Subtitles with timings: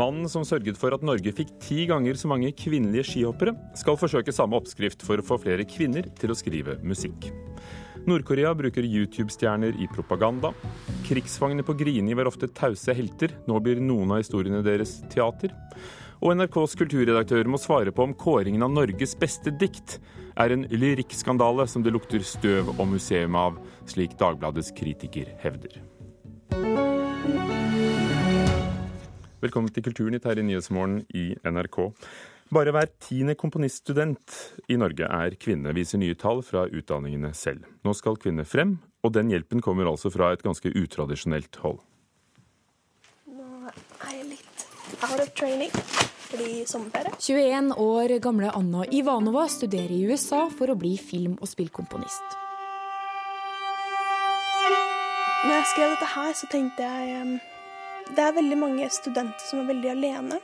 [0.00, 4.32] Mannen som sørget for at Norge fikk ti ganger så mange kvinnelige skihoppere, skal forsøke
[4.32, 7.28] samme oppskrift for å få flere kvinner til å skrive musikk.
[8.08, 10.54] Nord-Korea bruker YouTube-stjerner i propaganda.
[11.04, 13.34] Krigsfangene på Grini var ofte tause helter.
[13.44, 15.52] Nå blir noen av historiene deres teater.
[16.24, 19.98] Og NRKs kulturredaktør må svare på om kåringen av Norges beste dikt
[20.40, 25.76] er en lyrikkskandale som det lukter støv og museum av, slik Dagbladets kritiker hevder.
[29.40, 31.76] Velkommen til Kulturnytt her i Nyhetsmorgen i NRK.
[32.52, 34.34] Bare hver tiende komponiststudent
[34.68, 37.62] i Norge er kvinne, viser nye tall fra utdanningene selv.
[37.80, 41.78] Nå skal kvinner frem, og den hjelpen kommer altså fra et ganske utradisjonelt hold.
[43.32, 44.66] Nå er jeg litt
[45.06, 45.72] out of training
[46.26, 47.14] fordi sommerferie.
[47.16, 52.36] 21 år gamle Anna Ivanova studerer i USA for å bli film- og spillkomponist.
[55.46, 57.32] Når jeg skrev dette her, så tenkte jeg um,
[58.16, 60.38] det er veldig mange studenter som er veldig alene.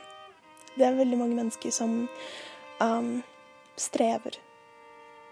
[0.77, 1.95] Det er veldig mange mennesker som
[2.81, 3.09] um,
[3.79, 4.37] strever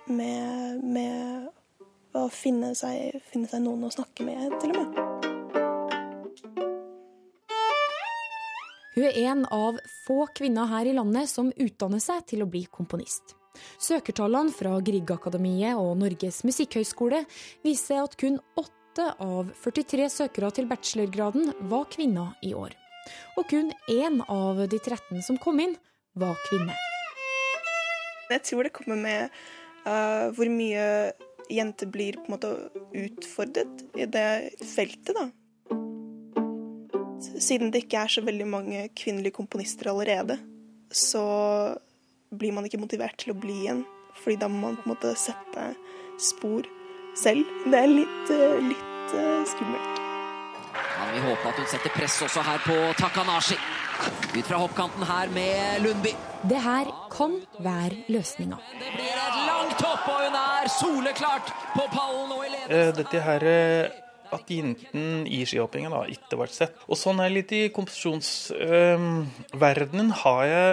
[0.09, 5.01] med, med å finne seg, finne seg, noen å snakke med, til og med.
[8.95, 12.63] Hun er en av få kvinner her i landet som utdanner seg til å bli
[12.71, 13.35] komponist.
[13.79, 17.21] Søkertallene fra Griegakademiet og Norges musikkhøgskole
[17.63, 18.39] viser at kun
[18.95, 22.71] åtte av 43 søkere til bachelorgraden var kvinner i år.
[23.35, 25.75] Og kun én av de 13 som kom inn,
[26.15, 26.71] var kvinne.
[28.31, 29.33] Jeg tror det kommer med
[29.83, 31.11] uh, hvor mye
[31.51, 32.53] jenter blir på en måte
[32.95, 35.27] utfordret i det feltet, da.
[37.35, 40.39] Siden det ikke er så veldig mange kvinnelige komponister allerede,
[40.87, 41.25] så
[42.31, 43.83] blir man ikke motivert til å bli en,
[44.23, 45.67] fordi da må man på en måte sette
[46.15, 46.63] spor
[47.17, 47.45] selv.
[47.65, 48.29] Det er litt,
[48.69, 49.11] litt
[49.51, 50.01] skummelt.
[50.75, 53.57] Kan vi håpe at hun setter press også her på Takanashi.
[54.35, 56.11] Ut fra hoppkanten her med Lundby.
[56.45, 57.31] Det her kan
[57.63, 58.57] være løsninga.
[58.79, 62.95] Det blir et langt hopp, og hun er soleklart på pallen og i ledelsen.
[62.99, 63.41] Dette her
[64.35, 66.73] at jentene i skihoppingen har ikke ble sett.
[66.89, 70.69] Og sånn er litt i komposisjonsverdenen, øh, har jeg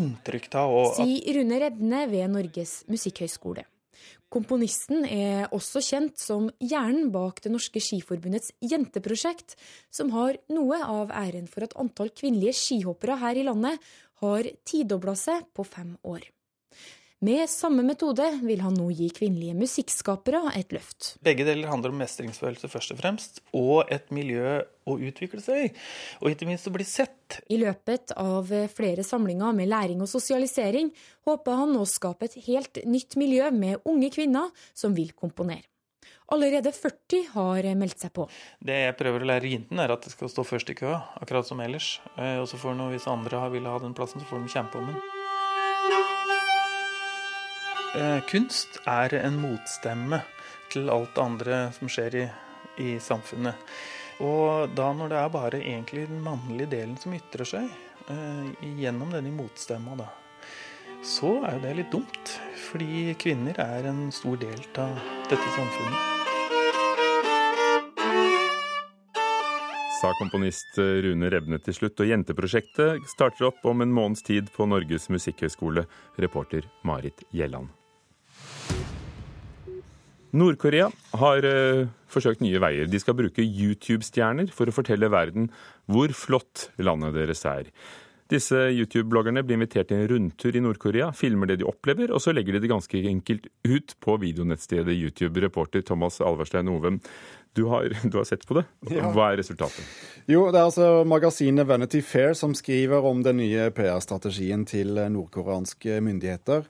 [0.00, 0.90] inntrykk av òg.
[0.98, 3.62] Sier Rune Redne ved Norges musikkhøgskole.
[4.32, 9.54] Komponisten er også kjent som hjernen bak Det norske skiforbundets jenteprosjekt,
[9.90, 13.78] som har noe av æren for at antall kvinnelige skihoppere her i landet
[14.22, 16.26] har tidobla seg på fem år.
[17.24, 21.14] Med samme metode vil han nå gi kvinnelige musikkskapere et løft.
[21.24, 25.70] Begge deler handler om mestringsfølelse først og fremst, og et miljø å utvikle seg i.
[26.20, 27.38] Og ikke minst å bli sett.
[27.48, 30.92] I løpet av flere samlinger med læring og sosialisering
[31.24, 35.64] håper han å skape et helt nytt miljø med unge kvinner som vil komponere.
[36.36, 38.28] Allerede 40 har meldt seg på.
[38.60, 41.48] Det jeg prøver å lære jentene, er at de skal stå først i køa, akkurat
[41.48, 41.94] som ellers.
[42.18, 44.90] Og så får de, hvis andre vil ha den plassen, så får de kjempe om
[44.92, 45.15] den.
[48.28, 50.20] Kunst er en motstemme
[50.72, 52.24] til alt det andre som skjer i,
[52.82, 53.56] i, samfunnet.
[54.24, 57.68] Og da når det er bare egentlig den mannlige delen som ytrer seg
[58.12, 60.08] eh, gjennom denne motstemma, da,
[61.04, 62.36] så er jo det litt dumt.
[62.66, 66.12] Fordi kvinner er en stor del av dette samfunnet.
[69.96, 72.02] Sa komponist Rune Rebne til slutt.
[72.04, 75.86] Og Jenteprosjektet starter opp om en måneds tid på Norges musikkhøgskole.
[76.20, 77.72] Reporter Marit Gjelland.
[80.34, 80.88] Nord-Korea
[81.20, 82.88] har uh, forsøkt nye veier.
[82.90, 85.50] De skal bruke YouTube-stjerner for å fortelle verden
[85.90, 87.70] hvor flott landet deres er.
[88.26, 92.34] Disse YouTube-bloggerne blir invitert til en rundtur i Nord-Korea, filmer det de opplever, og så
[92.34, 95.38] legger de det ganske enkelt ut på videonettstedet YouTube.
[95.44, 96.98] Reporter Thomas Alverstein Ovem,
[97.54, 98.66] du har, du har, sett på det.
[98.90, 99.78] Hva er resultatet?
[100.26, 106.00] Jo, Det er altså magasinet Vanity Fair som skriver om den nye PR-strategien til nordkoreanske
[106.02, 106.66] myndigheter.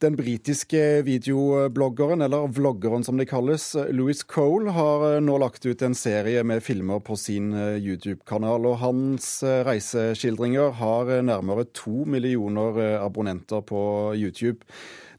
[0.00, 5.82] Den britiske videobloggeren, eller vloggeren som det kalles, Louis Cole, har eh, nå lagt ut
[5.84, 8.64] en serie med filmer på sin eh, YouTube-kanal.
[8.64, 13.82] og Hans eh, reiseskildringer har nærmere to millioner abonnenter på
[14.16, 14.64] YouTube.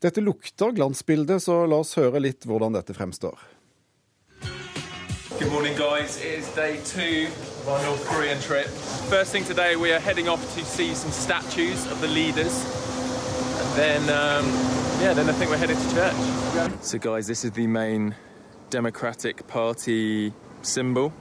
[0.02, 3.38] Dette lukter glansbilde, så la oss høre litt hvordan dette fremstår.
[5.38, 6.18] Good morning, guys.
[6.26, 7.30] It is day two
[7.62, 8.66] of our North Korean trip.
[9.14, 12.81] First thing today, we are heading off to see some statues of the leaders
[13.76, 14.46] then um,
[15.02, 16.82] yeah, then I think we're headed to church.
[16.82, 18.16] So, guys, this is the main
[18.70, 21.12] Democratic Party symbol,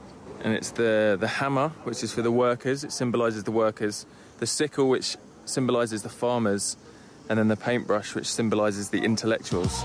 [0.43, 2.83] and it's the the hammer, which is for the workers.
[2.83, 4.05] It symbolises the workers.
[4.39, 6.77] The sickle, which symbolises the farmers,
[7.29, 9.83] and then the paintbrush, which symbolises the intellectuals.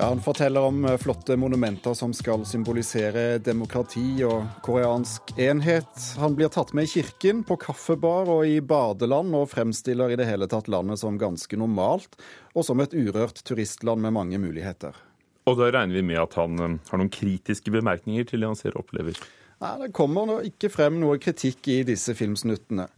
[0.00, 5.90] Ja, han forteller om eh, flotte monumenter som skal symbolisere demokrati og koreansk enhet.
[6.16, 10.24] Han blir tatt med i kirken, på kaffebar og i badeland, og fremstiller i det
[10.24, 12.16] hele tatt landet som ganske normalt,
[12.56, 14.96] og som et urørt turistland med mange muligheter.
[15.44, 18.56] Og da regner vi med at han eh, har noen kritiske bemerkninger til det han
[18.56, 19.20] ser og opplever?
[19.60, 22.88] Nei, Det kommer ikke frem noe kritikk i disse filmsnuttene.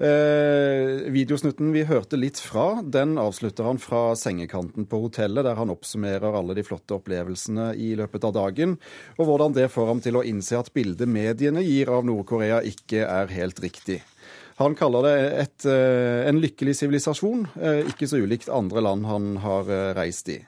[0.00, 5.72] Eh, videosnutten vi hørte litt fra, den avslutter han fra sengekanten på hotellet, der han
[5.74, 8.78] oppsummerer alle de flotte opplevelsene i løpet av dagen,
[9.18, 13.04] og hvordan det får ham til å innse at bildet mediene gir av Nord-Korea ikke
[13.04, 14.00] er helt riktig.
[14.60, 19.36] Han kaller det et, eh, en lykkelig sivilisasjon, eh, ikke så ulikt andre land han
[19.42, 20.38] har eh, reist i.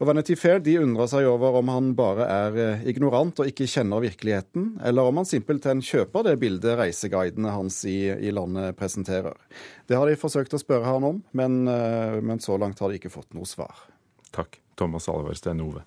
[0.00, 3.66] Og Vanity Fair de undrer seg over om han bare er eh, ignorant og ikke
[3.68, 9.36] kjenner virkeligheten, eller om han simpelthen kjøper det bildet reiseguidene hans i, i landet presenterer.
[9.84, 12.96] Det har de forsøkt å spørre han om, men, eh, men så langt har de
[12.96, 13.84] ikke fått noe svar.
[14.32, 15.84] Takk, Thomas Alverstein Ove.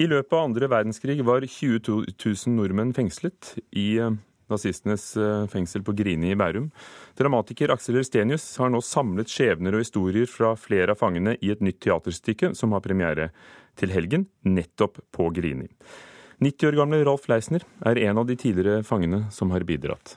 [0.00, 1.84] I løpet av andre verdenskrig var 20
[2.16, 4.16] 000 nordmenn fengslet i eh,
[4.52, 5.08] nazistenes
[5.52, 6.70] fengsel på Grini i Bærum.
[7.18, 11.64] Dramatiker Aksel Erstenius har nå samlet skjebner og historier fra flere av fangene i et
[11.64, 13.30] nytt teaterstykke som har premiere
[13.76, 15.68] til helgen, nettopp på Grini.
[16.38, 20.16] 90 år gamle Rolf Leisner er en av de tidligere fangene som har bidratt.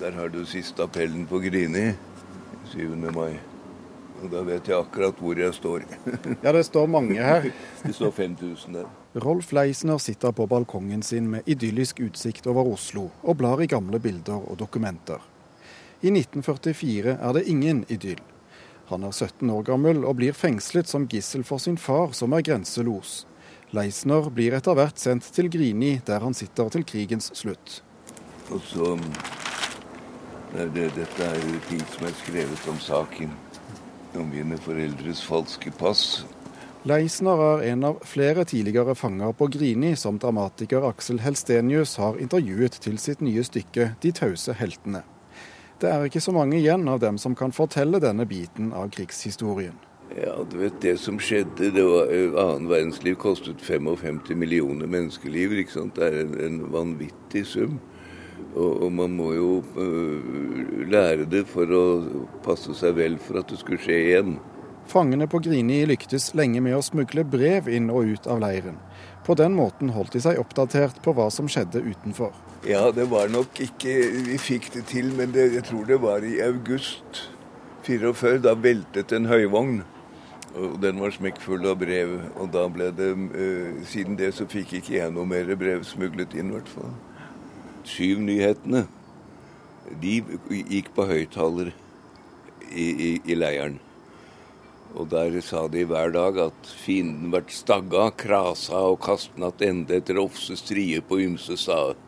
[0.00, 1.90] Der har du siste appellen på Grini
[2.72, 2.96] 7.
[3.16, 3.36] mai.
[4.22, 5.84] Og da vet jeg akkurat hvor jeg står.
[6.44, 7.50] ja, det står mange her.
[7.84, 8.86] Det står 5000 der.
[9.16, 13.96] Rolf Leisner sitter på balkongen sin med idyllisk utsikt over Oslo og blar i gamle
[13.96, 15.22] bilder og dokumenter.
[16.04, 18.20] I 1944 er det ingen idyll.
[18.92, 22.44] Han er 17 år gammel og blir fengslet som gissel for sin far, som er
[22.44, 23.24] grenselos.
[23.72, 27.80] Leisner blir etter hvert sendt til Grini, der han sitter til krigens slutt.
[28.52, 28.94] Og så
[30.52, 33.32] det, Dette er jo ting som er skrevet om saken
[34.16, 36.26] om mine foreldres falske pass.
[36.86, 42.76] Leisner er en av flere tidligere fanger på Grini som dramatiker Aksel Helstenius har intervjuet
[42.84, 45.02] til sitt nye stykke 'De tause heltene'.
[45.80, 49.74] Det er ikke så mange igjen av dem som kan fortelle denne biten av krigshistorien.
[50.14, 52.06] Ja, du vet Det som skjedde, det var
[52.46, 55.58] annen verdenskrig kostet 55 millioner menneskeliv.
[55.58, 55.96] ikke sant?
[55.96, 57.80] Det er en, en vanvittig sum.
[58.54, 61.84] Og, og, man må jo uh, lære det for å
[62.44, 64.38] passe seg vel for at det skulle skje igjen.
[64.86, 68.78] Fangene på Grini lyktes lenge med å smugle brev inn og ut av leiren.
[69.26, 72.30] På den måten holdt de seg oppdatert på hva som skjedde utenfor.
[72.66, 73.94] Ja, det var nok ikke
[74.26, 77.26] Vi fikk det til, men det, jeg tror det var i august
[77.86, 78.38] 44.
[78.42, 79.80] Da veltet en høyvogn.
[80.56, 82.14] Og den var smekkfull av brev.
[82.40, 86.34] Og da ble det uh, Siden det så fikk ikke jeg noe mer brev smuglet
[86.38, 86.94] inn, i hvert fall.
[87.86, 88.86] Syv-nyhetene,
[90.02, 90.14] de
[90.50, 91.70] gikk på høyttaler
[92.72, 93.78] i, i, i, leiren.
[94.96, 100.20] Og der sa de hver dag at fienden vart stagga, krasa og kastna attende etter
[100.22, 102.00] ofse strie på ymse stader.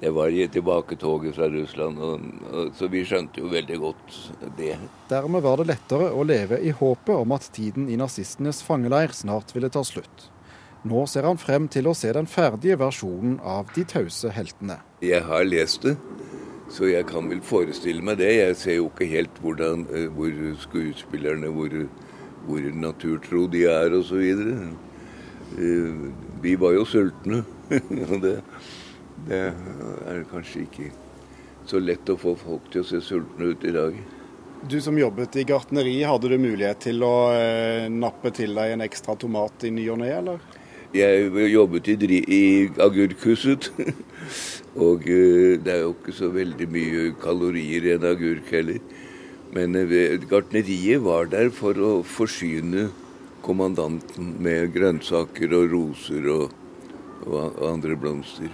[0.00, 4.16] Det, var i tilbaketoget fra Russland, og, så vi skjønte jo veldig godt
[4.58, 4.74] det.
[5.08, 9.54] Dermed var det lettere å leve i håpet om at tiden i nazistenes fangeleir snart
[9.54, 10.28] ville ta slutt.
[10.82, 14.80] Nå ser han frem til å se den ferdige versjonen av De tause heltene.
[14.98, 15.94] Jeg har lest det,
[16.72, 18.30] så jeg kan vel forestille meg det.
[18.38, 21.74] Jeg ser jo ikke helt hvordan, eh, hvor skuespillerne, hvor,
[22.46, 24.22] hvor naturtro de er osv.
[25.58, 26.06] Eh,
[26.42, 27.42] vi var jo sultne.
[28.08, 28.38] og det,
[29.28, 29.42] det
[30.08, 30.90] er kanskje ikke
[31.68, 34.00] så lett å få folk til å se sultne ut i dag.
[34.62, 38.84] Du som jobbet i gartneri, hadde du mulighet til å eh, nappe til deg en
[38.84, 40.44] ekstra tomat i ny og ne, eller?
[40.92, 42.42] Jeg jobbet i, i
[42.80, 43.70] agurkhuset,
[44.86, 48.82] og eh, det er jo ikke så veldig mye kalorier i en agurk heller.
[49.56, 52.90] Men eh, gartneriet var der for å forsyne
[53.42, 56.52] kommandanten med grønnsaker og roser og,
[57.24, 58.52] og andre blomster.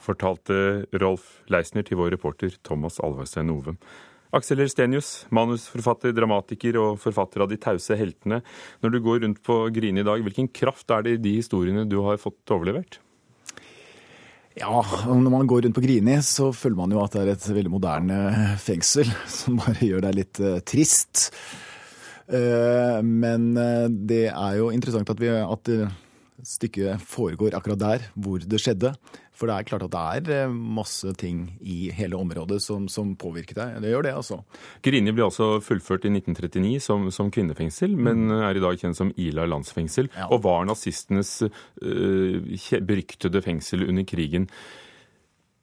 [0.00, 3.76] Fortalte Rolf Leisner til vår reporter Thomas Alvarstein Ove.
[4.36, 8.40] Aksel Stenius, manusforfatter, dramatiker og forfatter av De tause heltene.
[8.82, 11.86] Når du går rundt på Grini i dag, hvilken kraft er det i de historiene
[11.88, 13.00] du har fått overlevert?
[14.58, 17.48] Ja, når man går rundt på Grini, så føler man jo at det er et
[17.56, 18.20] veldig moderne
[18.62, 21.30] fengsel, som bare gjør deg litt uh, trist.
[22.30, 25.72] Uh, men uh, det er jo interessant at, vi, at
[26.46, 28.94] stykket foregår akkurat der hvor det skjedde.
[29.40, 33.14] For det er klart at det er eh, masse ting i hele området som, som
[33.16, 33.78] påvirker deg.
[33.80, 34.42] Det gjør det, altså.
[34.84, 38.04] Grini ble altså fullført i 1939 som, som kvinnefengsel, mm.
[38.04, 40.10] men er i dag kjent som Ila landsfengsel.
[40.12, 40.28] Ja.
[40.28, 44.50] Og var nazistenes uh, beryktede fengsel under krigen.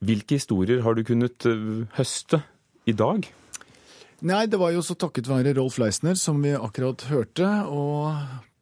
[0.01, 2.41] Hvilke historier har du kunnet uh, høste
[2.89, 3.29] i dag?
[4.25, 8.09] Nei, det var jo så takket være Rolf Leisner, som vi akkurat hørte, og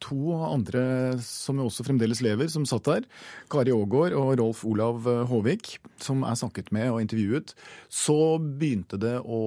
[0.02, 0.82] to andre
[1.24, 3.08] som også fremdeles lever, som satt der.
[3.52, 7.56] Kari Aagaard og Rolf Olav Håvik, som er snakket med og intervjuet.
[7.88, 9.42] Så begynte det å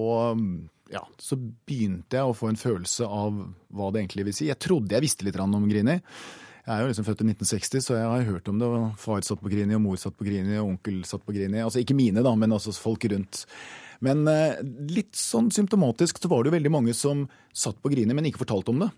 [0.90, 3.36] ja, så begynte jeg å få en følelse av
[3.78, 4.48] hva det egentlig vil si.
[4.50, 6.00] Jeg trodde jeg visste litt om Grini.
[6.66, 8.70] Jeg er jo liksom født i 1960, så jeg har hørt om det.
[9.02, 11.62] Far satt på Grini, og mor satt på Grini, og onkel satt på Grini.
[11.64, 13.44] Altså ikke mine, da, men altså folk rundt.
[14.06, 18.16] Men eh, litt sånn symptomatisk så var det jo veldig mange som satt på Grini,
[18.18, 18.90] men ikke fortalte om det.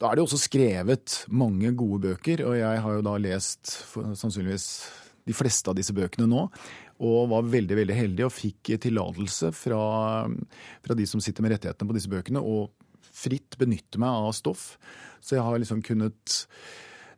[0.00, 3.76] Da er det jo også skrevet mange gode bøker, og jeg har jo da lest
[3.94, 4.68] sannsynligvis
[5.24, 6.48] de fleste av disse bøkene nå.
[7.04, 9.82] Og var veldig veldig heldig og fikk tillatelse fra,
[10.84, 12.74] fra de som sitter med rettighetene på disse bøkene, og
[13.14, 14.74] fritt benytte meg av stoff.
[15.22, 16.42] Så jeg har liksom kunnet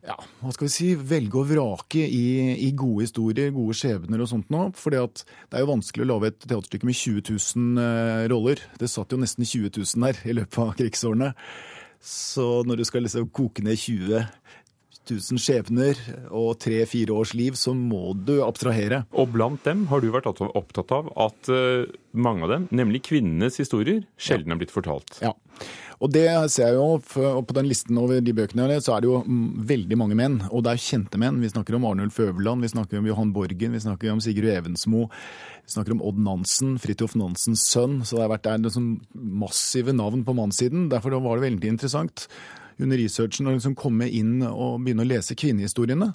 [0.07, 2.27] ja, hva skal vi si, velge og vrake i,
[2.63, 4.67] i gode historier, gode skjebner og sånt nå.
[4.77, 8.61] For det er jo vanskelig å lage et teaterstykke med 20 000 eh, roller.
[8.79, 11.33] Det satt jo nesten 20 000 der i løpet av krigsårene.
[12.01, 14.25] Så når du skal liksom koke ned 20
[15.11, 15.99] 000 skjebner
[16.29, 19.03] og tre-fire års liv, så må du abstrahere.
[19.13, 21.87] Og blant dem har du vært opptatt av at uh,
[22.17, 25.19] mange av dem, nemlig kvinnenes historier, sjelden er blitt fortalt.
[25.23, 25.35] Ja.
[25.97, 29.21] Og det ser jeg jo, På den listen over de bøkene så er det jo
[29.71, 30.39] veldig mange menn.
[30.51, 31.39] Og det er kjente menn.
[31.41, 35.07] Vi snakker om Arnulf Øverland, vi snakker om Johan Borgen, vi snakker om Sigurd Evensmo.
[35.65, 38.03] Vi snakker om Odd Nansen, Fridtjof Nansens sønn.
[38.05, 40.87] Så det har vært der sånn massive navn på mannssiden.
[40.93, 42.27] Derfor var det veldig interessant
[42.83, 46.11] under researchen å liksom komme inn og begynne å lese kvinnehistoriene.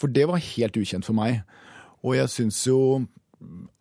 [0.00, 1.42] For det var helt ukjent for meg.
[2.04, 2.80] Og jeg syns jo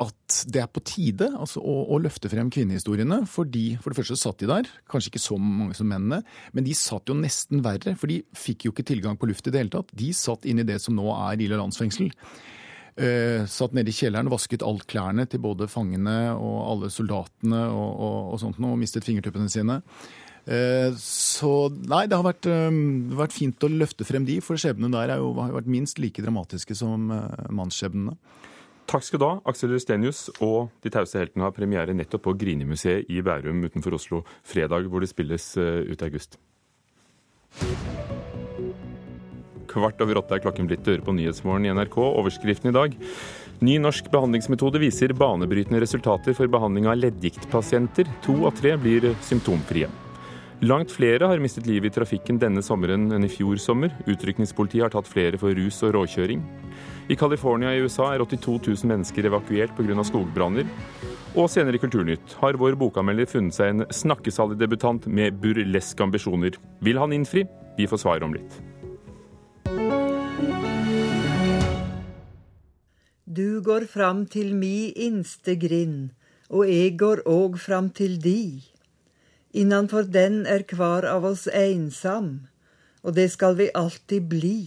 [0.03, 3.22] at det er på tide altså, å, å, løfte frem kvinnehistoriene.
[3.29, 6.22] fordi For det første satt de der, kanskje ikke så mange som mennene,
[6.53, 7.96] men de satt jo nesten verre.
[8.00, 9.94] For de fikk jo ikke tilgang på luft i det hele tatt.
[9.96, 12.12] De satt inne i det som nå er Ila landsfengsel.
[12.96, 17.89] Uh, satt nede i kjelleren, vasket alt klærne til både fangene og alle soldatene og,
[17.91, 19.82] og, og sånt og mistet fingertuppene sine.
[20.46, 24.94] Uh, så nei, det har vært, um, vært, fint å løfte frem de, for skjebnene
[24.94, 28.14] der jo, har jo vært minst like dramatiske som uh, mannsskjebnene.
[28.86, 33.10] Takk skal du ha, Aksel Rustenius og De tause heltene har premiere nettopp på Grini-museet
[33.10, 36.38] i Bærum utenfor Oslo fredag, hvor det spilles eh, ut i august.
[39.74, 40.86] Kvart over åtte er klokken blitt.
[40.86, 41.98] Døre på Nyhetsmorgen i NRK.
[42.22, 42.96] Overskriften i dag.
[43.66, 48.08] Ny norsk behandlingsmetode viser banebrytende resultater for behandling av leddgiktpasienter.
[48.28, 49.90] To av tre blir symptomfrie.
[50.64, 53.92] Langt flere har mistet livet i trafikken denne sommeren enn i fjor sommer.
[54.08, 56.40] Utrykningspolitiet har tatt flere for rus og råkjøring.
[57.12, 60.04] I California i USA er 82 000 mennesker evakuert pga.
[60.08, 60.70] skogbranner.
[61.36, 66.56] Og senere i Kulturnytt har vår bokanmelder funnet seg en snakkesalig debutant med burleske ambisjoner.
[66.80, 67.44] Vil han innfri?
[67.76, 68.56] Vi får svar om litt.
[73.28, 76.16] Du går fram til mi innste grind,
[76.48, 78.64] og eg går òg fram til di.
[79.56, 82.42] Innanfor den er kvar av oss einsam,
[83.08, 84.58] og det skal vi alltid bli.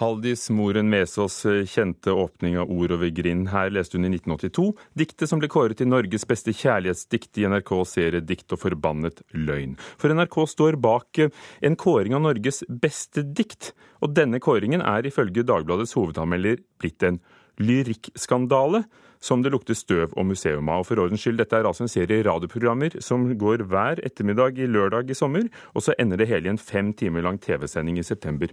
[0.00, 3.52] Haldis Moren Mesås eh, kjente åpning av Ord over grind.
[3.52, 4.64] Her leste hun i 1982
[4.98, 9.78] diktet som ble kåret til Norges beste kjærlighetsdikt i NRKs serie Dikt og forbannet løgn.
[10.02, 11.30] For NRK står bak eh,
[11.62, 13.70] en kåring av Norges beste dikt,
[14.02, 17.22] og denne kåringen er ifølge Dagbladets hovedanmelder blitt en
[17.62, 18.82] lyrikkskandale
[19.24, 20.82] som det lukter støv og museum av.
[20.82, 24.68] Og for ordens skyld, dette er altså en serie radioprogrammer som går hver ettermiddag i
[24.68, 28.06] lørdag i sommer, og så ender det hele i en fem timer lang TV-sending i
[28.06, 28.52] september.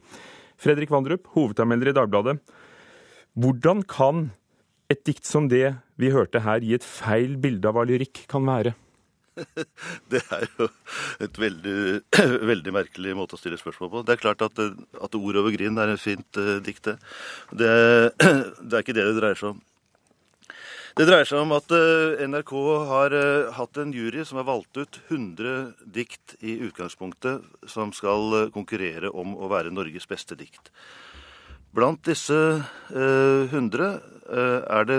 [0.62, 2.38] Fredrik Vandrup, hovedanmelder i Dagbladet.
[3.36, 4.30] Hvordan kan
[4.92, 8.48] et dikt som det vi hørte her, gi et feil bilde av hva lyrikk kan
[8.48, 8.76] være?
[10.12, 10.68] Det er jo
[11.24, 11.76] et veldig,
[12.52, 14.04] veldig, merkelig måte å stille spørsmål på.
[14.08, 16.98] Det er klart at, at ord over grind er et fint uh, dikt, det.
[17.62, 17.72] det.
[17.72, 19.62] Er ikke det det dreier seg om.
[20.92, 22.52] Det dreier seg om at eh, NRK
[22.90, 28.36] har eh, hatt en jury som har valgt ut 100 dikt i utgangspunktet som skal
[28.36, 30.72] eh, konkurrere om å være Norges beste dikt.
[31.72, 32.36] Blant disse
[32.92, 33.86] 100
[34.28, 34.98] er det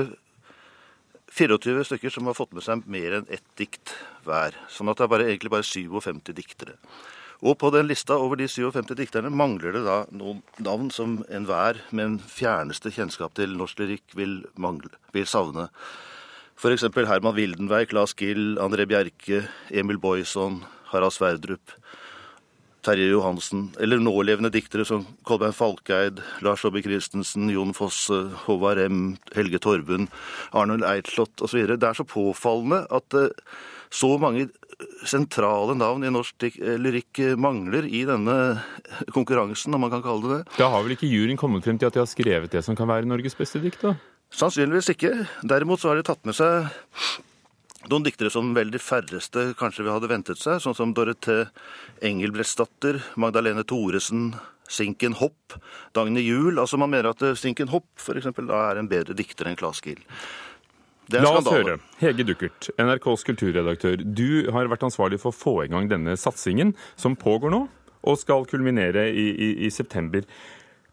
[1.37, 3.93] 24 stykker som har fått med seg mer enn ett dikt
[4.25, 4.57] hver.
[4.73, 6.79] Sånn at det er bare, egentlig bare 57 diktere.
[7.43, 11.81] Og på den lista over de 57 dikterne mangler det da noen navn som enhver
[11.91, 15.67] med en fjerneste kjennskap til norsk lyrikk vil, mangle, vil savne.
[16.55, 16.87] F.eks.
[16.95, 19.43] Herman Wildenberg, Claes Gill, André Bjerke,
[19.75, 20.61] Emil Boyson,
[20.93, 21.75] Harald Sverdrup,
[22.87, 29.03] Terje Johansen, eller nålevende diktere som Kolbein Falkeid, Lars Aabye Christensen, Jon Fosse, Håvard M.,
[29.35, 30.11] Helge Torbund,
[30.55, 31.67] Arnold Eidslott osv.
[31.75, 33.35] Det er så påfallende at eh,
[33.91, 34.49] så mange
[35.09, 36.47] sentrale navn i norsk
[36.81, 38.37] lyrikk mangler i denne
[39.17, 40.57] konkurransen, om man kan kalle det det.
[40.61, 42.91] Da har vel ikke juryen kommet frem til at de har skrevet det som kan
[42.91, 43.97] være Norges beste dikt, da?
[44.33, 45.13] Sannsynligvis ikke.
[45.45, 46.71] Derimot så har de tatt med seg
[47.91, 51.49] noen diktere som vel de færreste kanskje vi hadde ventet seg, sånn som Dorothe
[52.05, 54.31] Engelbrektsdatter, Magdalene Thoresen,
[54.73, 55.59] Sinken Hopp,
[55.97, 56.61] Dagny Juel.
[56.63, 60.01] Altså man mener at Sinken Hopp da er en bedre dikter enn Claes Gill.
[61.11, 61.79] La oss høre.
[61.99, 64.03] Hege Duckert, NRKs kulturredaktør.
[64.05, 67.65] Du har vært ansvarlig for å få i gang denne satsingen, som pågår nå
[68.03, 70.25] og skal kulminere i, i, i september.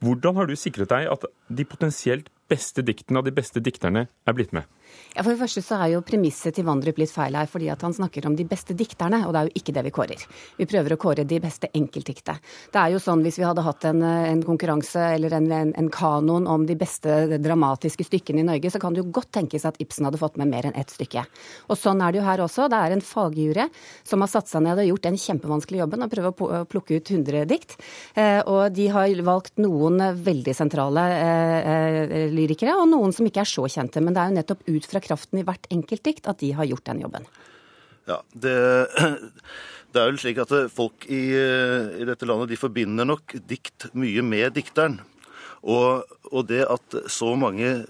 [0.03, 4.37] Hvordan har du sikret deg at de potensielt beste diktene av de beste dikterne er
[4.37, 4.65] blitt med?
[5.15, 7.81] Ja, For det første så er jo premisset til Vandrup litt feil her, fordi at
[7.85, 10.25] han snakker om de beste dikterne, og det er jo ikke det vi kårer.
[10.59, 12.35] Vi prøver å kåre de beste enkeltdikte.
[12.71, 15.89] Det er jo sånn hvis vi hadde hatt en, en konkurranse eller en, en, en,
[15.89, 19.79] kanon om de beste dramatiske stykkene i Norge, så kan det jo godt tenkes at
[19.81, 21.25] Ibsen hadde fått med mer enn ett stykke.
[21.67, 22.69] Og sånn er det jo her også.
[22.69, 23.67] Det er en fagjury
[24.07, 27.11] som har satt seg ned og gjort den kjempevanskelige jobben å prøve å plukke ut
[27.15, 27.75] 100 dikt.
[28.13, 33.43] Eh, og de har valgt noen veldig sentrale eh, eh, lyrikere, og noen som ikke
[33.43, 34.03] er så kjente.
[34.03, 36.67] Men det er jo nettopp ut fra kraften i hvert enkelt dikt at de har
[36.69, 37.27] gjort den jobben.
[38.09, 38.55] Ja, det,
[39.93, 44.25] det er jo slik at folk i, i, dette landet de forbinder nok dikt mye
[44.25, 44.99] med dikteren.
[45.59, 47.83] Og, og det at så mange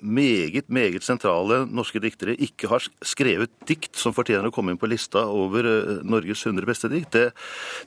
[0.00, 4.88] meget, meget sentrale norske diktere ikke har skrevet dikt som fortjener å komme inn på
[4.90, 7.12] lista over eh, Norges 100 beste dikt.
[7.14, 7.30] Det,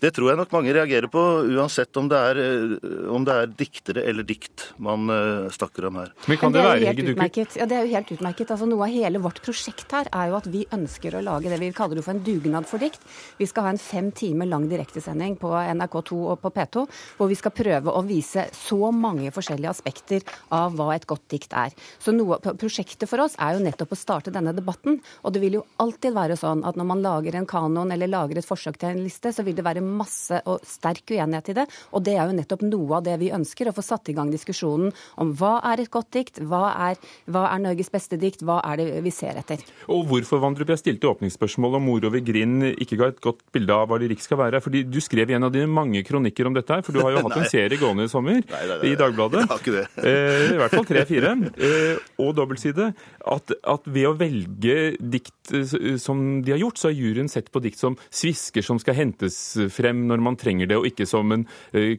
[0.02, 1.24] det tror jeg nok mange reagerer på,
[1.54, 6.00] uansett om det er, eh, om det er diktere eller dikt man uh, snakker om
[6.02, 6.12] her.
[6.30, 7.58] Men kan det, det være, helt utmerket.
[7.60, 8.54] Ja, det er jo helt utmerket.
[8.54, 11.60] Altså, noe av hele vårt prosjekt her er jo at vi ønsker å lage det
[11.62, 13.04] vi kaller det for en dugnad for dikt.
[13.40, 16.86] Vi skal ha en fem timer lang direktesending på NRK2 og på P2,
[17.20, 20.26] hvor vi skal prøve å vise så mange forskjellige aspekter
[20.56, 21.76] av hva et godt dikt er.
[22.00, 25.00] Så noe, Prosjektet for oss er jo nettopp å starte denne debatten.
[25.24, 28.40] Og det vil jo alltid være sånn at når man lager en kanon eller lager
[28.40, 31.68] et forsøk til en liste, så vil det være masse og sterk uenighet i det.
[31.96, 34.32] Og det er jo nettopp noe av det vi ønsker, å få satt i gang
[34.34, 38.60] diskusjonen om hva er et godt dikt, hva er, hva er Norges beste dikt, hva
[38.66, 39.64] er det vi ser etter.
[39.92, 43.76] Og hvorfor, Vandrup, jeg stilte åpningsspørsmål om mor over grind ikke ga et godt bilde
[43.76, 44.62] av hva lyrikk skal være.
[44.64, 47.16] fordi Du skrev i en av dine mange kronikker om dette her, for du har
[47.16, 49.44] jo hatt en serie gående i sommer nei, nei, nei, i Dagbladet.
[49.44, 49.86] Jeg har ikke det.
[50.04, 51.36] Eh, I hvert fall tre-fire.
[51.58, 51.89] Eh,
[52.20, 52.92] og dobbeltside
[53.30, 57.52] at, at, ved å velge dikt eh, som de har gjort, så har juryen sett
[57.54, 59.40] på dikt som svisker som skal hentes
[59.74, 61.48] frem når man trenger det, og ikke som en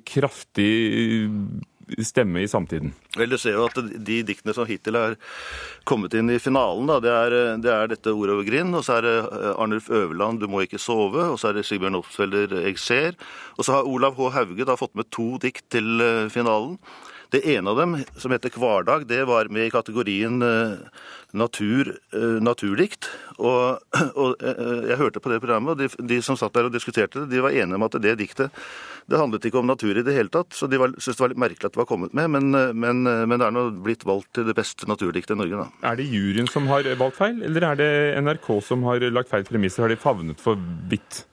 [0.07, 1.35] kraftig eh,
[2.07, 2.92] stemme i samtiden.
[3.16, 5.16] Vel, Du ser jo at de diktene som hittil er
[5.88, 8.98] kommet inn i finalen, da, det, er, det er dette 'Ord over grind', og så
[8.98, 9.16] er det
[9.57, 13.18] Arnulf Øverland 'Du må ikke sove', og så er det Sigbjørn Opsfelder 'Jeg ser'.
[13.59, 14.31] Og så har Olav H.
[14.31, 16.79] Hauge da fått med to dikt til finalen.
[17.31, 20.81] Det ene av dem, som heter Hverdag, det var med i kategorien eh,
[21.31, 23.07] natur, eh, naturdikt.
[23.38, 23.79] Og,
[24.21, 27.23] og, eh, jeg hørte på det programmet, og de, de, som satt der og diskuterte
[27.23, 28.51] det, de var enige om at det diktet
[29.11, 30.53] det handlet ikke om natur i det hele tatt.
[30.55, 32.31] Så de syntes det var litt merkelig at det var kommet med.
[32.35, 35.88] Men, men, men det er nå blitt valgt til det beste naturdiktet i Norge, da.
[35.90, 37.90] Er det juryen som har valgt feil, eller er det
[38.27, 39.87] NRK som har lagt feil premisser?
[39.87, 40.59] Har de favnet for
[40.90, 41.25] vidt?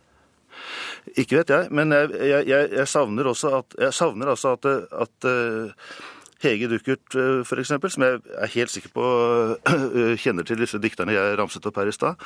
[1.16, 5.72] Ikke vet jeg, men jeg, jeg, jeg savner også at, savner altså at, at uh,
[6.44, 9.06] Hege Duckert uh, f.eks., som jeg er helt sikker på
[9.68, 12.20] uh, kjenner til disse dikterne jeg ramset opp her i stad,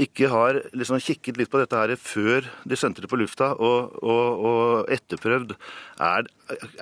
[0.00, 3.96] ikke har liksom kikket litt på dette her før de sendte det på lufta, og,
[4.02, 5.54] og, og etterprøvd
[5.96, 6.26] er,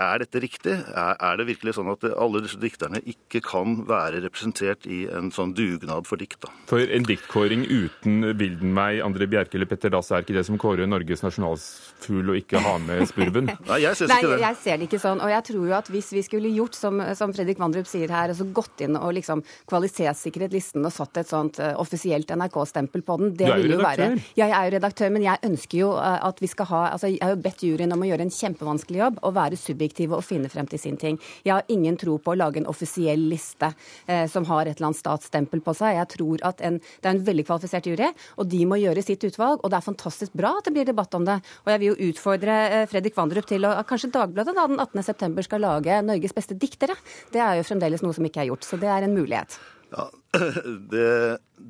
[0.00, 0.74] er dette riktig?
[0.74, 5.30] Er, er, det virkelig sånn at alle disse dikterne ikke kan være representert i en
[5.34, 6.40] sånn dugnad for dikt?
[6.44, 6.52] da?
[6.70, 10.90] For en diktkåring uten Wildenmei, André Bjerke eller Petter Dass er ikke det som kårer
[10.90, 13.52] Norges nasjonalfugl og ikke ha med spurven?
[13.70, 14.40] Nei, jeg Nei ikke det.
[14.42, 15.22] Jeg ser det ikke sånn.
[15.24, 18.32] Og jeg tror jo at hvis vi skulle gjort som, som Fredrik Vandrup sier her,
[18.32, 23.18] altså gått inn og liksom kvalitetssikret listen og satt et sånt uh, offisielt NRK-stempel på
[23.20, 26.18] den, det vil jo være Ja, jeg er jo redaktør, men jeg ønsker jo uh,
[26.28, 29.00] at vi skal ha altså Jeg har jo bedt juryen om å gjøre en kjempevanskelig
[29.00, 31.18] jobb og være subjektive og finne frem til sin ting.
[31.46, 34.90] Jeg har ingen tro på å lage en offisiell liste uh, som har et eller
[34.90, 35.98] annet statsstempel på seg.
[35.98, 39.24] Jeg tror at en, det er en veldig kvalifisert jury, og de må gjøre sitt
[39.26, 39.62] utvalg.
[39.62, 41.38] Og det er fantastisk bra at det blir debatt om det.
[41.64, 42.58] Og jeg vil jo utfordre
[42.90, 46.96] Fredrik Vandrup til å kanskje Dagbladet da, den 18.9 skal lage Norges beste diktere.
[47.32, 49.58] Det er jo fremdeles noe som ikke er gjort, så det er en mulighet.
[49.94, 50.08] Ja,
[50.92, 51.10] det,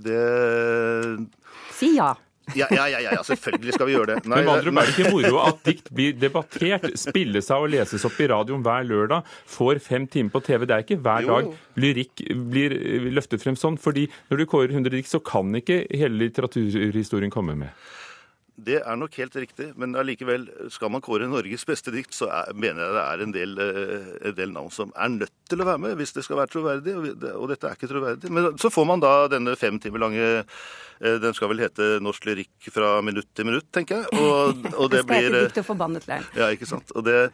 [0.05, 0.21] det...
[1.75, 2.15] Si ja.
[2.53, 4.29] Ja, ja, ja, ja, selvfølgelig skal vi gjøre det.
[4.29, 8.05] Nei, Men Vandrum, er det ikke moro at dikt blir debattert, spilles av og leses
[8.05, 10.67] opp i radioen hver lørdag, får fem timer på TV?
[10.69, 11.49] Det er ikke hver dag
[11.81, 12.77] lyrikk blir
[13.17, 13.81] løftet frem sånn.
[13.81, 17.73] fordi når du kårer 100 dikt, så kan ikke hele litteraturhistorien komme med.
[18.55, 22.53] Det er nok helt riktig, men allikevel, skal man kåre Norges beste dikt, så er,
[22.55, 25.69] mener jeg det er en del, eh, en del, navn som er nødt til å
[25.69, 26.97] være med hvis det skal være troverdig,
[27.35, 28.33] og dette er ikke troverdig.
[28.33, 30.27] Men så får man da denne fem timer lange
[31.01, 34.21] Eh, den skal vel hete 'Norsk lyrikk fra minutt til minutt', tenker jeg.
[34.21, 36.29] Og, og det, det blir, hete 'Dikt og forbannet lær'.
[36.39, 36.93] Ja, ikke sant.
[36.95, 37.33] Og det,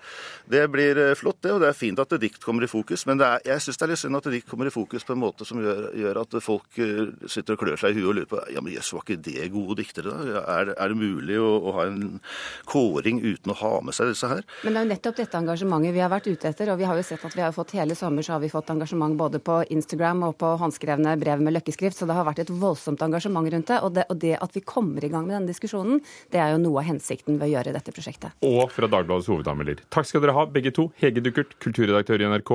[0.51, 1.53] det, blir eh, flott, det.
[1.53, 3.07] Og det er fint at dikt kommer i fokus.
[3.07, 5.23] Men er, jeg syns det er litt synd at dikt kommer i fokus på en
[5.23, 8.31] måte som gjør, gjør at folk eh, sitter og klør seg i huet og lurer
[8.31, 10.45] på ja, men jøss, var ikke det gode diktere, da?
[10.57, 12.21] Er, er det mulig å, å, ha en
[12.69, 14.43] kåring uten å ha med seg disse her?
[14.65, 16.73] Men det er jo nettopp dette engasjementet vi har vært ute etter.
[16.73, 18.71] Og vi har jo sett at vi har fått hele sommer så har vi fått
[18.73, 21.99] engasjement både på Instagram og på håndskrevne brev med løkkeskrift.
[22.01, 23.81] Så det har vært et voldsomt engasjement rundt det.
[23.87, 26.01] Og det, og det at vi kommer i gang med denne diskusjonen,
[26.33, 28.37] det er jo noe av hensikten ved å gjøre dette prosjektet.
[28.47, 29.85] Og fra Dagbladets hovedanmelder.
[29.93, 30.89] Takk skal dere ha, begge to.
[31.03, 32.55] Hege Duckert, kulturredaktør i NRK,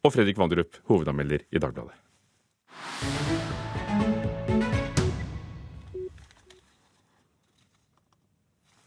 [0.00, 1.98] og Fredrik Vandrup, hovedanmelder i Dagbladet.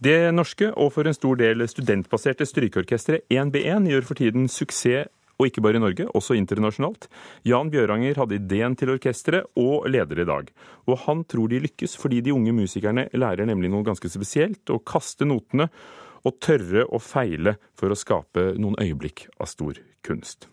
[0.03, 5.07] Det norske, og for en stor del studentbaserte strykeorkesteret 1B1 gjør for tiden suksess
[5.39, 7.07] og ikke bare i Norge, også internasjonalt.
[7.47, 10.53] Jan Bjøranger hadde ideen til orkesteret og leder i dag.
[10.87, 14.63] Og han tror de lykkes fordi de unge musikerne lærer nemlig noe ganske spesielt.
[14.69, 15.69] Å kaste notene
[16.23, 20.47] og tørre å feile for å skape noen øyeblikk av stor kunst.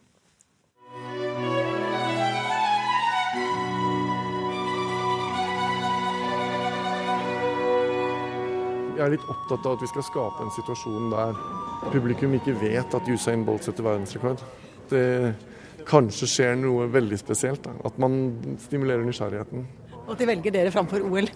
[9.01, 11.39] Jeg er litt opptatt av at vi skal skape en situasjon der
[11.89, 14.43] publikum ikke vet at Usain Bolt setter verdensrekord
[14.93, 15.07] det
[15.89, 17.65] kanskje skjer noe veldig spesielt.
[17.65, 17.77] Da.
[17.89, 18.19] At man
[18.67, 19.65] stimulerer nysgjerrigheten.
[20.05, 21.31] Og at de velger dere framfor OL?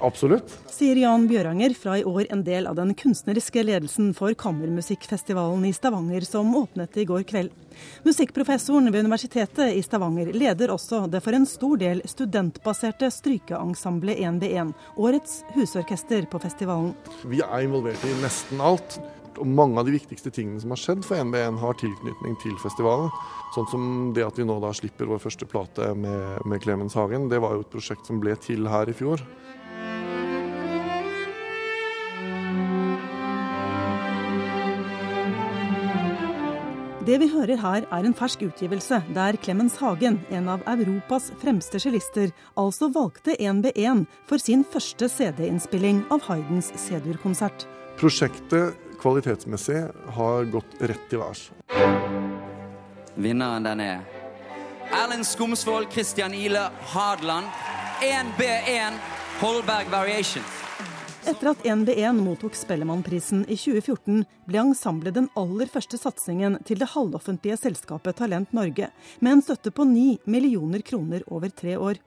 [0.00, 0.52] Absolutt.
[0.70, 5.72] Sier Jan Bjøranger, fra i år en del av den kunstneriske ledelsen for Kammermusikkfestivalen i
[5.74, 7.50] Stavanger, som åpnet i går kveld.
[8.06, 14.70] Musikkprofessoren ved Universitetet i Stavanger leder også det for en stor del studentbaserte strykeensemblet 1B1,
[14.96, 16.94] årets husorkester på festivalen.
[17.26, 19.00] Vi er involvert i nesten alt.
[19.38, 23.12] Og mange av de viktigste tingene som har skjedd for NBN, har tilknytning til festivalen.
[23.54, 23.84] Sånn som
[24.16, 27.30] det at vi nå da slipper vår første plate med, med Clemens Hagen.
[27.30, 29.22] Det var jo et prosjekt som ble til her i fjor.
[37.08, 41.80] Det vi hører her er en fersk utgivelse der Clemens Hagen, en av Europas fremste
[41.80, 47.64] cellister, altså valgte 1B1 for sin første CD-innspilling av Haydns C-dur-konsert.
[47.96, 49.82] Prosjektet kvalitetsmessig
[50.18, 51.48] har gått rett til værs.
[53.18, 54.06] Vinneren den er
[54.94, 57.46] Erlend Skomsvold, Christian Ile Hadeland.
[58.00, 58.94] 1B1
[59.40, 60.58] Holberg Variations.
[61.26, 66.88] Etter at NB1 mottok Spellemannprisen i 2014, ble ensemblet den aller første satsingen til det
[66.94, 72.00] halvoffentlige selskapet Talent Norge, med en støtte på 9 millioner kroner over tre år.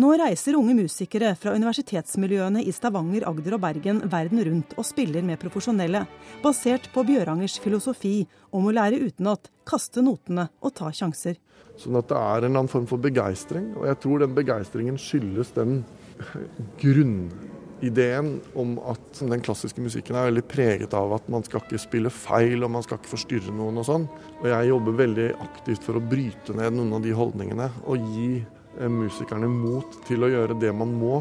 [0.00, 5.24] Nå reiser unge musikere fra universitetsmiljøene i Stavanger, Agder og Bergen verden rundt og spiller
[5.26, 6.04] med profesjonelle,
[6.44, 8.22] basert på Bjørangers filosofi
[8.52, 11.38] om å lære utenat, kaste notene og ta sjanser.
[11.80, 15.52] Sånn at det er en annen form for begeistring, og jeg tror den begeistringen skyldes
[15.56, 15.80] den
[16.82, 22.12] grunnideen om at den klassiske musikken er veldig preget av at man skal ikke spille
[22.12, 24.08] feil og man skal ikke forstyrre noen og sånn.
[24.42, 28.42] Og jeg jobber veldig aktivt for å bryte ned noen av de holdningene og gi
[28.90, 31.20] musikerne mot til å gjøre det man må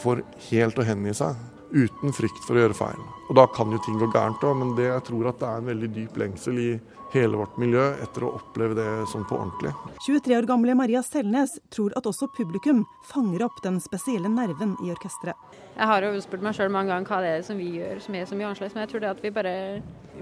[0.00, 1.36] for helt å hengi seg,
[1.72, 3.04] uten frykt for å gjøre feil.
[3.28, 5.62] Og Da kan jo ting gå gærent òg, men det, jeg tror at det er
[5.62, 6.70] en veldig dyp lengsel i
[7.12, 9.72] hele vårt miljø etter å oppleve det sånn på ordentlig.
[10.06, 14.92] 23 år gamle Maria Selnes tror at også publikum fanger opp den spesielle nerven i
[14.94, 15.36] orkesteret.
[15.72, 18.16] Jeg har jo spurt meg sjøl mange ganger hva det er som vi gjør som
[18.16, 19.56] er så mye annerledes, men jeg tror det at vi bare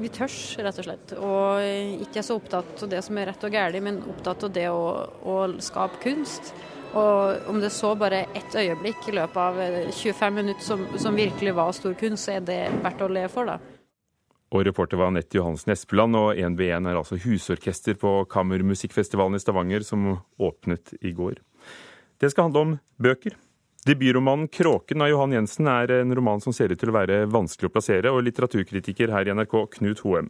[0.00, 1.14] vi tørs, rett og slett.
[1.18, 4.52] Og ikke er så opptatt av det som er rett og galt, men opptatt av
[4.54, 4.84] det å,
[5.26, 6.52] å skape kunst.
[6.98, 9.58] Og om det så bare ett øyeblikk i løpet av
[9.94, 13.46] 25 minutter som, som virkelig var stor kunst, så er det verdt å le for,
[13.46, 13.58] da.
[14.50, 19.86] Og reporter var Anette Johansen Espeland, og 1B1 er altså husorkester på Kammermusikkfestivalen i Stavanger,
[19.86, 21.38] som åpnet i går.
[22.18, 23.38] Det skal handle om bøker.
[23.86, 27.70] Debutromanen 'Kråken' av Johan Jensen er en roman som ser ut til å være vanskelig
[27.70, 30.28] å plassere, og litteraturkritiker her i NRK, Knut Hoem.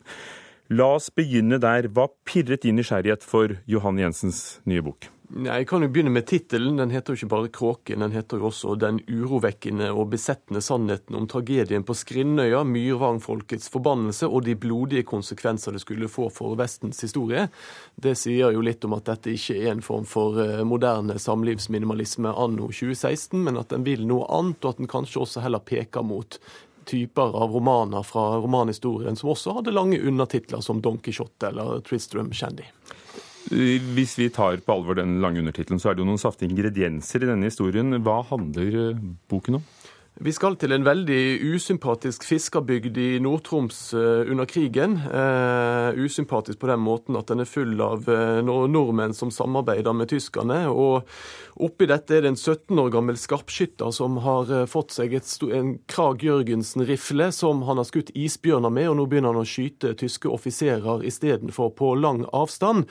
[0.70, 1.88] La oss begynne der.
[1.88, 5.08] Hva pirret din nysgjerrighet for Johan Jensens nye bok?
[5.30, 6.74] Jeg kan jo begynne med tittelen.
[6.80, 11.14] Den heter jo ikke bare 'Kråken', den heter jo også 'Den urovekkende og besettende sannheten
[11.14, 17.00] om tragedien på Skrinnøya', myrvangfolkets forbannelse og de blodige konsekvenser det skulle få for Vestens
[17.00, 17.48] historie.
[17.94, 22.34] Det sier jo litt om at dette ikke er en form for eh, moderne samlivsminimalisme
[22.34, 26.02] anno 2016, men at den vil noe annet, og at den kanskje også heller peker
[26.02, 26.38] mot
[26.84, 32.32] typer av romaner fra romanhistorien som også hadde lange undertitler som Don Quijote eller Tristram
[32.32, 32.66] Shandy.
[33.50, 37.24] Hvis vi tar på alvor den lange undertittelen, så er det jo noen saftige ingredienser
[37.24, 37.96] i denne historien.
[38.06, 39.64] Hva handler eh, boken om?
[40.18, 44.98] Vi skal til en veldig usympatisk fiskerbygd i Nord-Troms eh, under krigen.
[45.06, 50.10] Uh, usympatisk på den måten at den er full av uh, nordmenn som samarbeider med
[50.10, 50.66] tyskerne.
[50.68, 51.06] Og
[51.62, 55.76] oppi dette er det en 17 år gammel skarpskytter som har uh, fått seg en
[55.88, 60.28] Krag Jørgensen-rifle som han har skutt isbjørner med, og nå begynner han å skyte tyske
[60.28, 62.90] offiserer istedenfor på lang avstand.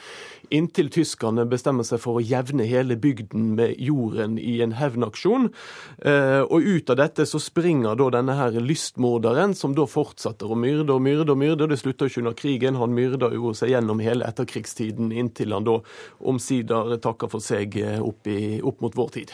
[0.49, 5.51] Inntil tyskerne bestemmer seg for å jevne hele bygden med jorden i en hevnaksjon.
[6.49, 10.57] Og ut av dette dette så springer da denne her lystmorderen, som da fortsetter å
[10.59, 11.69] myrde og myrde og myrde.
[11.71, 12.77] Det slutta ikke under krigen.
[12.79, 15.79] Han myrda jo seg gjennom hele etterkrigstiden, inntil han da
[16.29, 19.33] omsider takker for seg eh, opp, i, opp mot vår tid.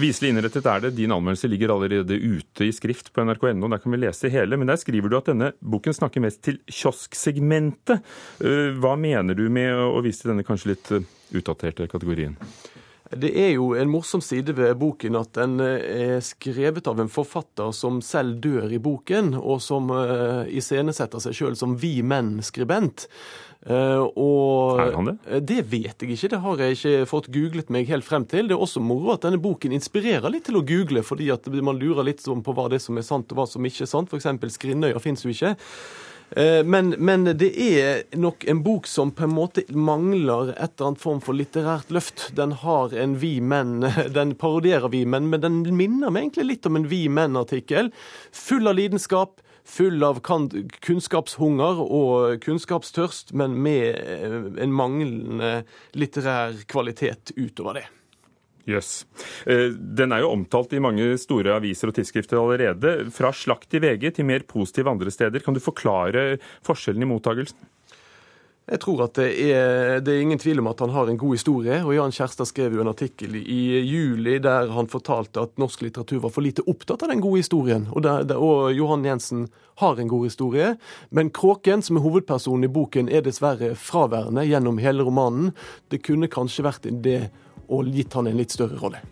[0.00, 0.94] Viselig innrettet er det.
[0.96, 3.68] Din anmeldelse ligger allerede ute i skrift på nrk.no.
[3.70, 4.58] Der kan vi lese hele.
[4.60, 8.02] Men der skriver du at denne boken snakker mest til kiosksegmentet.
[8.42, 12.38] Eh, hva mener du med å vise til denne kanskje litt eh, utdaterte kategorien?
[13.20, 17.10] Det er jo en morsom side ved boken at den eh, er skrevet av en
[17.10, 23.06] forfatter som selv dør i boken, og som uh, iscenesetter seg sjøl som vi menn-skribent.
[23.64, 25.16] Uh, og er han det?
[25.48, 28.50] Det vet jeg ikke, det har jeg ikke fått googlet meg helt frem til.
[28.50, 31.80] Det er også moro at denne boken inspirerer litt til å google, fordi at man
[31.80, 34.12] lurer litt på hva det som er sant og hva som ikke er sant.
[34.12, 34.58] F.eks.
[34.58, 35.54] Skrinnøya fins jo ikke.
[36.30, 40.90] Eh, men, men, det er nok en bok som på en måte mangler et eller
[40.90, 42.30] annet form for litterært løft.
[42.36, 43.84] Den har en Vi menn,
[44.18, 47.92] den parodierer Vi menn, men den minner meg egentlig litt om en Vi menn-artikkel.
[48.34, 55.60] Full av lidenskap, full av kunnskapshunger og kunnskapstørst, men med eh, en manglende
[55.96, 57.86] litterær kvalitet utover det.
[58.64, 59.04] Yes.
[59.44, 62.94] Den er jo omtalt i mange store aviser og tidsskrifter allerede.
[63.12, 65.44] Fra slakt i VG til mer positiv andre steder.
[65.44, 67.70] Kan du forklare forskjellen i mottagelsen?
[68.64, 71.34] Jeg tror at det er, det er, ingen tvil om at han har en god
[71.36, 71.82] historie.
[71.84, 76.22] og Jan Kjærstad skrev jo en artikkel i juli der han fortalte at norsk litteratur
[76.22, 77.84] var for lite opptatt av den gode historien.
[77.92, 79.50] Og, der, der, og Johan Jensen
[79.82, 80.72] har en god historie.
[81.12, 85.52] Men Kråken, som er hovedpersonen i boken, er dessverre fraværende gjennom hele romanen.
[85.92, 87.18] Det kunne kanskje vært en idé
[87.68, 89.02] og gitt han en litt større rolle.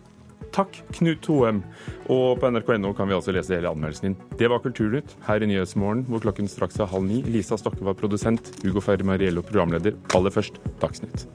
[0.53, 1.63] Takk, Knut Hoem.
[2.13, 4.17] Og på nrk.no kan vi altså lese hele anmeldelsen din.
[4.37, 7.23] Det var Kulturnytt her i Nyhetsmorgen, hvor klokken straks er halv ni.
[7.25, 9.97] Lisa Stokke var produsent, Hugo Ferre Mariello programleder.
[10.13, 11.25] Aller først Dagsnytt.